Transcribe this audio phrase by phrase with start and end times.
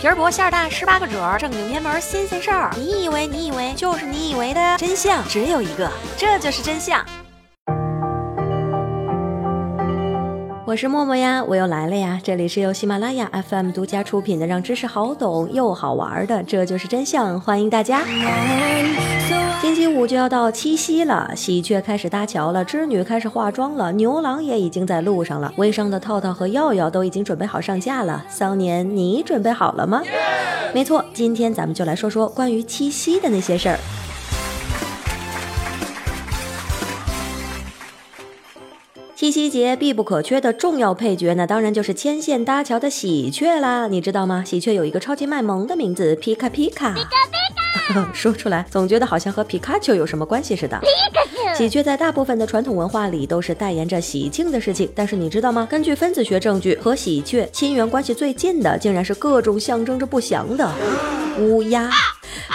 [0.00, 2.70] 皮儿薄馅儿大，十八个褶儿，正经偏门新鲜事儿。
[2.74, 7.04] 你以为你以为就是你以为的真相只有一个，这就是真相。
[10.70, 12.20] 我是默默呀，我又来了呀！
[12.22, 18.04] 这里是由喜马拉雅 FM 独家出品的，让知识好懂又好玩的，这就是真相，欢迎大家。
[19.60, 28.24] 星期五就要到七夕了，喜鹊开始搭桥了，织女开始化妆了，牛郎也已经在路上了，微商的套套和耀耀都已经准备好上架了。
[28.28, 30.00] 骚年，你准备好了吗？
[30.72, 33.78] 没错，今天咱们就来说说关于七夕的那些事儿。
[39.20, 43.86] 七夕节必不可缺的重要配角，那当然就是牵线搭桥的喜鹊啦。
[43.86, 44.42] 你知道吗？
[44.42, 46.94] 喜鹊有一个超级卖萌的名字，皮卡皮卡。
[48.14, 50.80] 说出来总觉得好像和皮卡丘有什么关系似的。
[51.54, 55.68] 喜鹊在大部分的传统文化里都是代言着喜庆的事情，但是你知道吗？
[55.70, 60.66] 根据分子学证据，和喜鹊亲缘关系最近的，竟然是各种象征着不祥的
[61.38, 61.90] 乌鸦。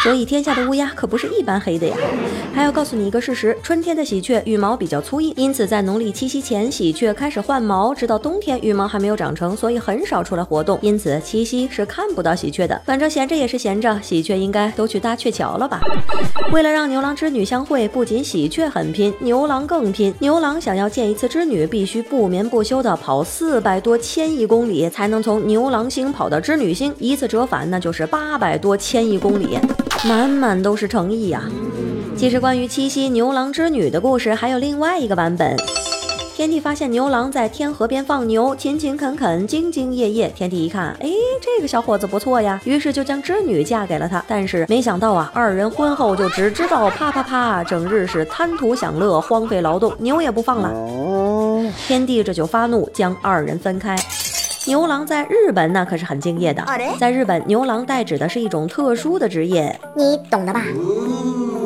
[0.05, 1.97] 所以天下的乌鸦可不是一般黑的呀！
[2.53, 10.77] 还要告诉你一个事实：春天的喜鹊羽毛比较粗硬，因此在农历七夕前，喜鹊开始换毛，直到冬天羽毛还没有长成，所以很少出来活动。
[10.83, 12.79] 因此七夕是看不到喜鹊的。
[12.85, 15.81] 反正闲着也是闲着，喜鹊应该都去搭鹊桥了吧？
[16.51, 20.13] 为了让牛郎织女相会，不仅喜鹊很拼，牛郎更拼。
[20.19, 29.57] 牛郎想要见一次织女，必须不眠不休的跑四百多千亿公里，才能从牛郎星跑到织女星，一次折返那就是八百多千亿公里。
[30.07, 31.41] 满满都是诚意呀！
[32.15, 35.57] 其实关于七夕牛郎织女的故事，还有另外一个版本。
[36.35, 40.31] 天帝发现牛郎在天河边放牛，勤勤恳恳，兢兢业业。
[40.35, 41.09] 天帝一看，哎，
[41.41, 44.23] 这个小伙子不错呀，于是就将织女嫁给了他。
[44.27, 50.71] 但是没想到啊，二人婚后就只知道啪啪啪，整日是贪图享乐，荒废劳动，牛也不放了。
[51.87, 53.97] 天帝这就发怒，将二人分开。
[54.67, 56.65] 牛郎在日本那可是很敬业的，
[56.99, 60.63] 在日本，牛郎代指的是一种特殊的职业，你懂的吧？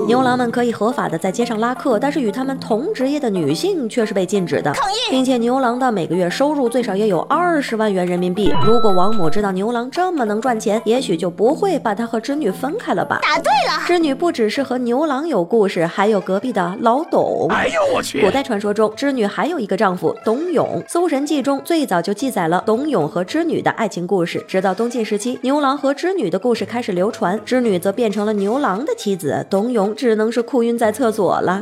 [0.09, 4.73] 牛郎们可以合法的在街上拉客，但是与他们同职业的女性却是被禁止的，
[5.11, 8.51] 并且牛郎的每个月收入最少也有二十万元人民币。
[8.66, 13.19] 如果王母知道牛郎这么能赚钱，也许就不会把他和织女分开了吧？
[13.22, 17.45] 答对了，织女不只是和牛郎有故事，还有隔壁的老董。
[17.51, 18.19] 哎呦我去！
[18.19, 24.44] 古代传说中，织女还有一个丈夫董永，《搜神记》中最早就记载了董永和织女的爱情故事。
[24.47, 29.95] 直到东晋时期，牛郎和织女的故事开始流传，织女则变成了牛郎的妻子，董永。
[29.99, 31.61] 只能是哭晕在厕所了。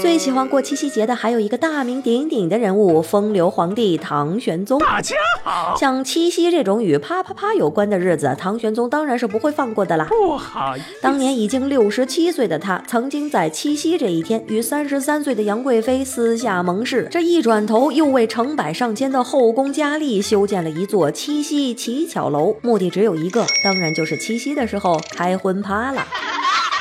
[0.00, 4.78] 最喜欢过七夕节的还有一个大名鼎鼎的人物——风流皇帝唐玄宗。
[4.78, 10.06] 大家好，像七夕这种与啪啪啪有关的日子，唐玄宗当然是不会放过的啦。
[10.06, 26.06] 不好意思，当年已经六十七岁的他，曾经在七夕这一天与三十三岁的杨贵妃私下盟誓，这一转头又为成百上千的后宫佳丽修建了一座七夕乞巧楼，目的只有一个，当然就是七夕的时候开荤趴了。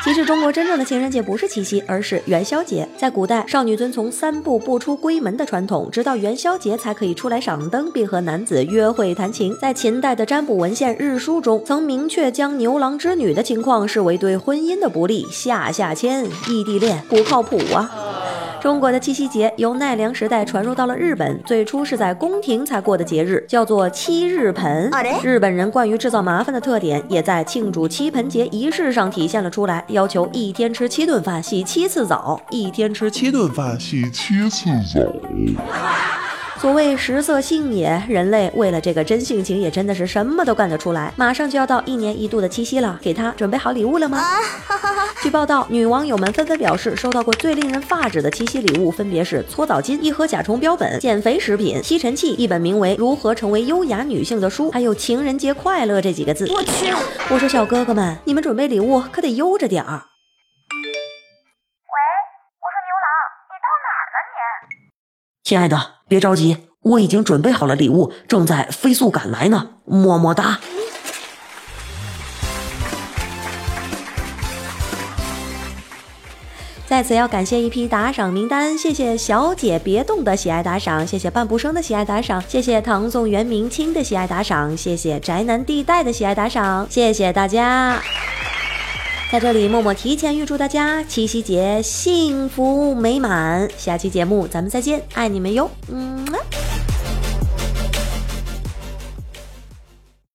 [0.01, 2.87] 其实中国真正的情人节不是七夕，而是元宵节。
[2.97, 9.55] 在古代，少女遵从三步不出闺门的传统，直到元宵节才可以出来赏灯，并和男子约会弹琴。
[9.61, 18.18] 在秦代的占卜文献《日书》中，曾明确将牛郎织女的情况视为对婚姻的不利，下下签，异地恋不靠谱啊。
[18.61, 24.91] 中国的七夕节由奈良时代传入到了日本，最初是在宫廷才过的节日，叫做七日盆。
[25.23, 36.28] 日本人惯于制造麻烦的特点，也在庆祝七盆节仪式上体现了出来，要求一天吃七顿饭，洗七次澡，一天吃七顿饭，洗七次澡。
[36.61, 41.13] 所谓食色性也，人类为了这个真性情，也真的是什么都干得出来。
[41.15, 44.21] 马上就要到一年一度的七夕了，给他准备好礼物了吗？
[45.23, 56.45] 据报道，女网友们纷纷表示，收到过最令人发指的七夕礼物，分别是搓澡巾、一盒甲虫标本、减肥食品、吸尘器、一本名为《如何成为优雅女性》的书，还有“情人节快乐”这几个字。
[56.51, 56.93] 我去！
[57.29, 60.08] 我说小哥哥们，你们准备礼物可得悠着点儿。
[65.43, 65.99] 亲爱的。
[66.07, 69.69] 别着急，我已经准备好了礼物，正在飞速赶来呢。
[69.85, 70.59] 么么哒！
[76.87, 88.01] 在此要感谢一批打赏名单，谢谢小姐别动的喜爱打赏，谢谢半步生的喜爱打赏，谢谢唐宋元明清的喜爱打赏，谢谢宅男地带的喜爱打赏，谢谢大家。
[89.31, 93.69] 在这里，默默提前预祝大家七夕节幸福美满。
[93.77, 96.25] 下期节目咱们再见，爱你们哟，嗯。